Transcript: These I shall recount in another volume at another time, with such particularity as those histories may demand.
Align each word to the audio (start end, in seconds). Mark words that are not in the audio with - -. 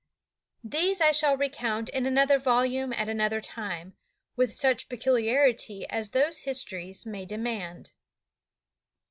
These 0.63 0.99
I 0.99 1.11
shall 1.11 1.37
recount 1.37 1.87
in 1.89 2.07
another 2.07 2.39
volume 2.39 2.91
at 2.91 3.07
another 3.07 3.39
time, 3.39 3.93
with 4.35 4.51
such 4.51 4.89
particularity 4.89 5.85
as 5.91 6.09
those 6.09 6.39
histories 6.39 7.05
may 7.05 7.23
demand. 7.23 7.91